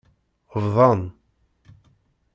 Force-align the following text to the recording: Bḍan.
Bḍan. 0.63 1.01